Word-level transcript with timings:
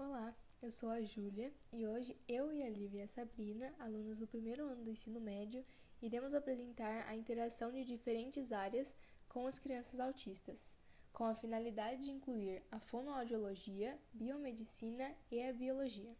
Olá, 0.00 0.32
eu 0.62 0.70
sou 0.70 0.90
a 0.90 1.02
Júlia 1.02 1.52
e 1.72 1.84
hoje 1.84 2.16
eu 2.28 2.52
e 2.52 2.62
a 2.62 2.70
Lívia 2.70 3.00
e 3.00 3.02
a 3.02 3.08
Sabrina, 3.08 3.74
alunos 3.80 4.20
do 4.20 4.28
primeiro 4.28 4.64
ano 4.64 4.84
do 4.84 4.90
ensino 4.90 5.20
médio, 5.20 5.64
iremos 6.00 6.34
apresentar 6.34 7.04
a 7.08 7.16
interação 7.16 7.72
de 7.72 7.84
diferentes 7.84 8.52
áreas 8.52 8.94
com 9.28 9.44
as 9.44 9.58
crianças 9.58 9.98
autistas, 9.98 10.76
com 11.12 11.24
a 11.24 11.34
finalidade 11.34 12.04
de 12.04 12.12
incluir 12.12 12.62
a 12.70 12.78
fonoaudiologia, 12.78 13.98
biomedicina 14.14 15.12
e 15.32 15.42
a 15.42 15.52
biologia. 15.52 16.16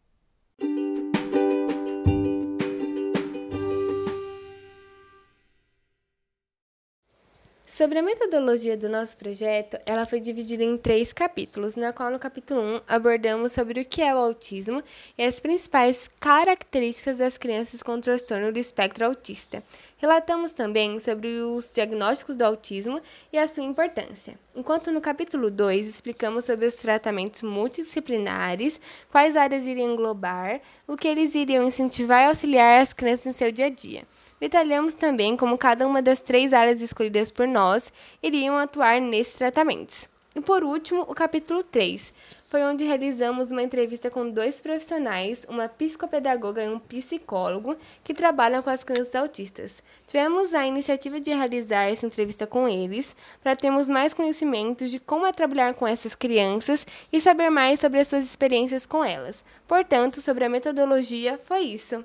Sobre 7.68 7.98
a 7.98 8.02
metodologia 8.02 8.78
do 8.78 8.88
nosso 8.88 9.14
projeto, 9.14 9.78
ela 9.84 10.06
foi 10.06 10.20
dividida 10.20 10.64
em 10.64 10.78
três 10.78 11.12
capítulos, 11.12 11.76
na 11.76 11.92
qual 11.92 12.10
no 12.10 12.18
capítulo 12.18 12.62
1 12.62 12.80
abordamos 12.88 13.52
sobre 13.52 13.82
o 13.82 13.84
que 13.84 14.00
é 14.00 14.14
o 14.14 14.16
autismo 14.16 14.82
e 15.18 15.22
as 15.22 15.38
principais 15.38 16.08
características 16.18 17.18
das 17.18 17.36
crianças 17.36 17.82
com 17.82 18.00
transtorno 18.00 18.50
do 18.50 18.58
espectro 18.58 19.04
autista. 19.04 19.62
Relatamos 19.98 20.52
também 20.52 20.98
sobre 20.98 21.28
os 21.42 21.70
diagnósticos 21.74 22.36
do 22.36 22.42
autismo 22.42 23.02
e 23.30 23.36
a 23.36 23.46
sua 23.46 23.64
importância. 23.64 24.38
Enquanto 24.56 24.90
no 24.90 25.02
capítulo 25.02 25.50
2 25.50 25.88
explicamos 25.88 26.46
sobre 26.46 26.64
os 26.64 26.74
tratamentos 26.74 27.42
multidisciplinares, 27.42 28.80
quais 29.10 29.36
áreas 29.36 29.66
iriam 29.66 29.92
englobar, 29.92 30.62
o 30.86 30.96
que 30.96 31.06
eles 31.06 31.34
iriam 31.34 31.64
incentivar 31.64 32.22
e 32.22 32.28
auxiliar 32.28 32.80
as 32.80 32.94
crianças 32.94 33.26
em 33.26 33.32
seu 33.34 33.52
dia 33.52 33.66
a 33.66 33.70
dia. 33.70 34.04
Detalhamos 34.40 34.94
também 34.94 35.36
como 35.36 35.58
cada 35.58 35.86
uma 35.86 36.00
das 36.00 36.20
três 36.20 36.52
áreas 36.52 36.80
escolhidas 36.80 37.30
por 37.30 37.46
nós 37.46 37.92
iriam 38.22 38.56
atuar 38.56 39.00
nesses 39.00 39.34
tratamentos. 39.34 40.08
E 40.38 40.40
por 40.40 40.62
último, 40.62 41.02
o 41.02 41.14
capítulo 41.14 41.64
3 41.64 42.14
foi 42.48 42.62
onde 42.62 42.84
realizamos 42.84 43.50
uma 43.50 43.62
entrevista 43.62 44.08
com 44.08 44.30
dois 44.30 44.60
profissionais, 44.60 45.44
uma 45.48 45.68
psicopedagoga 45.68 46.62
e 46.62 46.68
um 46.68 46.78
psicólogo, 46.78 47.76
que 48.04 48.14
trabalham 48.14 48.62
com 48.62 48.70
as 48.70 48.84
crianças 48.84 49.16
autistas. 49.16 49.82
Tivemos 50.06 50.54
a 50.54 50.64
iniciativa 50.64 51.20
de 51.20 51.30
realizar 51.30 51.90
essa 51.90 52.06
entrevista 52.06 52.46
com 52.46 52.68
eles, 52.68 53.16
para 53.42 53.56
termos 53.56 53.90
mais 53.90 54.14
conhecimentos 54.14 54.92
de 54.92 55.00
como 55.00 55.26
é 55.26 55.32
trabalhar 55.32 55.74
com 55.74 55.86
essas 55.86 56.14
crianças 56.14 56.86
e 57.12 57.20
saber 57.20 57.50
mais 57.50 57.80
sobre 57.80 57.98
as 57.98 58.06
suas 58.06 58.22
experiências 58.22 58.86
com 58.86 59.04
elas. 59.04 59.44
Portanto, 59.66 60.20
sobre 60.20 60.44
a 60.44 60.48
metodologia, 60.48 61.36
foi 61.44 61.62
isso. 61.62 62.04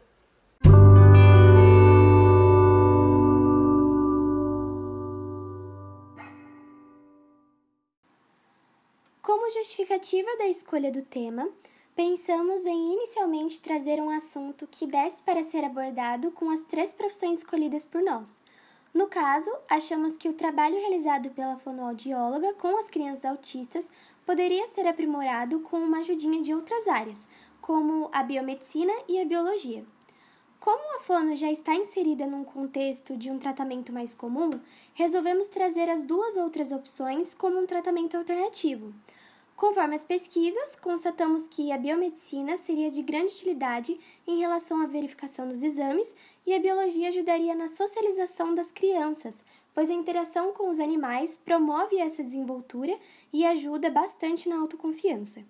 Como 9.34 9.50
justificativa 9.50 10.30
da 10.38 10.46
escolha 10.46 10.92
do 10.92 11.02
tema, 11.02 11.50
pensamos 11.96 12.68
em 12.68 12.94
inicialmente 12.94 13.60
trazer 13.64 14.00
um 14.00 14.12
assunto 14.12 14.68
que 14.70 14.86
desse 14.86 15.24
para 15.24 15.42
ser 15.42 15.64
abordado 15.64 16.30
com 16.30 16.52
as 16.52 16.62
três 16.62 16.94
profissões 16.94 17.40
escolhidas 17.40 17.84
por 17.84 18.04
nós. 18.04 18.44
No 18.94 19.08
caso, 19.08 19.50
achamos 19.68 20.16
que 20.16 20.30
o 20.30 20.34
trabalho 20.34 20.76
realizado 20.76 21.32
pela 21.32 21.58
fonoaudióloga 21.58 22.54
com 22.54 22.78
as 22.78 22.92
crianças 22.92 23.26
autistas 23.26 23.90
poderia 24.24 24.68
ser 24.68 24.86
aprimorado 24.86 25.62
com 25.62 25.78
uma 25.78 26.02
ajudinha 26.02 26.40
de 26.40 26.54
outras 26.54 26.88
áreas, 26.88 27.28
como 27.60 28.10
a 28.14 28.22
biomedicina 28.22 28.94
e 29.08 29.20
a 29.20 29.26
biologia. 29.26 29.84
Como 30.64 30.96
a 30.96 31.02
fono 31.02 31.36
já 31.36 31.52
está 31.52 31.76
inserida 31.76 32.26
num 32.26 32.46
contexto 32.46 33.18
de 33.18 33.30
um 33.30 33.38
tratamento 33.38 33.92
mais 33.92 34.16
comum, 34.16 34.50
resolvemos 34.94 35.48
trazer 35.48 35.90
as 35.90 36.06
duas 36.06 36.38
outras 36.38 36.72
opções 36.72 37.34
como 37.36 37.60
um 37.60 37.66
tratamento 37.66 38.16
alternativo. 38.16 38.94
Conforme 39.58 39.96
as 39.96 40.06
pesquisas, 40.06 40.78
constatamos 40.78 41.50
que 41.50 41.70
a 41.70 41.78
biomedicina 41.78 42.56
seria 42.56 42.90
de 42.90 43.02
grande 43.02 43.34
utilidade 43.34 44.00
em 44.26 44.40
relação 44.40 44.82
à 44.82 44.86
verificação 44.86 45.50
dos 45.50 45.62
exames 45.62 46.16
e 46.48 46.56
a 46.56 46.60
biologia 46.62 47.10
ajudaria 47.10 47.54
na 47.54 47.68
socialização 47.68 48.56
das 48.56 48.72
crianças, 48.72 49.44
pois 49.74 49.90
a 49.90 49.94
interação 49.94 50.54
com 50.54 50.70
os 50.70 50.80
animais 50.80 51.38
promove 51.38 51.98
essa 51.98 52.24
desenvoltura 52.24 52.98
e 53.34 53.46
ajuda 53.46 53.92
bastante 53.92 54.48
na 54.48 54.62
autoconfiança. 54.62 55.44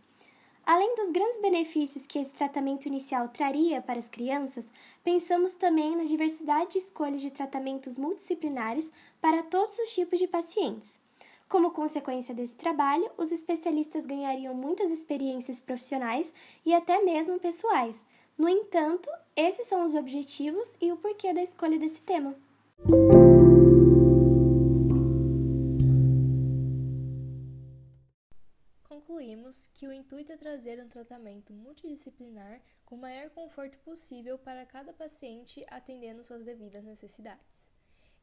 Além 0.66 0.96
dos 0.96 1.12
grandes 1.12 1.38
benefícios 1.40 2.06
que 2.08 2.18
esse 2.18 2.32
tratamento 2.32 2.86
inicial 2.86 3.28
traria 3.28 3.82
para 3.82 4.00
as 4.00 4.08
crianças, 4.08 4.72
pensamos 5.04 5.52
também 5.52 5.94
na 5.94 6.06
diversidade 6.06 6.72
de 6.72 6.78
escolhas 6.78 7.22
de 7.22 7.32
tratamentos 7.32 7.98
multidisciplinares 7.98 8.90
para 9.20 9.44
todos 9.44 9.78
os 9.78 9.94
tipos 9.94 10.20
de 10.20 10.28
pacientes. 10.28 11.02
Como 11.50 11.72
consequência 11.72 12.34
desse 12.34 12.56
trabalho, 12.56 13.12
os 13.18 13.30
especialistas 13.30 14.06
ganhariam 14.06 14.56
muitas 14.56 14.90
experiências 14.90 15.60
profissionais 15.60 16.34
e 16.66 16.74
até 16.74 17.02
mesmo 17.04 17.38
pessoais. 17.40 18.08
No 18.38 18.48
entanto, 18.48 19.10
esses 19.36 19.66
são 19.66 19.84
os 19.84 19.94
objetivos 19.94 20.78
e 20.80 20.94
o 20.94 20.98
porquê 20.98 21.34
da 21.34 21.44
escolha 21.44 21.78
desse 21.78 22.02
tema. 22.04 22.36
Concluímos 29.34 29.68
que 29.74 29.88
o 29.88 29.94
intuito 29.94 30.32
é 30.32 30.38
trazer 30.38 30.80
um 30.80 30.88
tratamento 30.88 31.54
multidisciplinar 31.54 32.62
com 32.86 32.94
o 32.94 33.00
maior 33.00 33.32
conforto 33.32 33.80
possível 33.80 34.38
para 34.38 34.64
cada 34.64 34.94
paciente, 34.94 35.66
atendendo 35.70 36.24
suas 36.24 36.44
devidas 36.44 36.84
necessidades. 36.84 37.68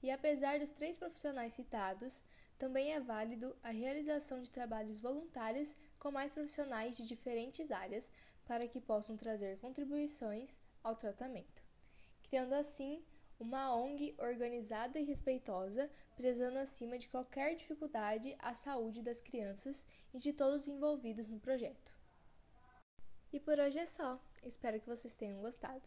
E 0.01 0.09
apesar 0.09 0.61
dos 0.61 0.71
três 0.71 0.97
profissionais 0.97 1.53
citados, 1.53 2.23
também 2.57 2.93
é 2.93 3.01
válido 3.01 3.57
a 3.61 3.71
realização 3.71 4.41
de 4.41 4.53
trabalhos 4.53 5.01
voluntários 5.01 5.75
com 5.99 6.13
mais 6.13 6.33
profissionais 6.33 6.97
de 6.97 7.09
diferentes 7.09 7.73
áreas 7.73 8.13
para 8.45 8.69
que 8.69 8.81
possam 8.81 9.17
trazer 9.17 9.59
contribuições 9.59 10.57
ao 10.81 10.95
tratamento, 10.95 11.61
criando 12.23 12.53
assim 12.53 13.05
uma 13.41 13.75
ONG 13.75 14.15
organizada 14.19 15.01
e 15.01 15.05
respeitosa, 15.05 15.91
prezando 16.15 16.59
acima 16.59 16.99
de 16.99 17.09
qualquer 17.09 17.57
dificuldade 17.57 18.37
a 18.39 18.55
saúde 18.55 19.03
das 19.03 19.21
crianças 19.21 19.87
e 20.13 20.19
de 20.19 20.33
todos 20.33 20.63
os 20.63 20.69
envolvidos 20.69 21.29
no 21.29 21.41
projeto. 21.41 21.95
E 23.33 23.41
por 23.41 23.59
hoje 23.59 23.79
é 23.79 23.87
só. 23.87 24.21
Espero 24.43 24.79
que 24.81 24.89
vocês 24.89 25.17
tenham 25.17 25.41
gostado. 25.41 25.83